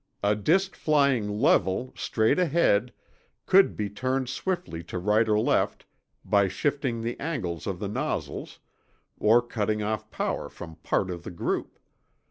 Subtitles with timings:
[0.23, 2.91] "A disk flying level, straight ahead,
[3.45, 5.85] could be turned swiftly to right or left
[6.25, 8.57] by shifting the angles of the nozzles
[9.19, 11.77] or cutting off power from part of the group.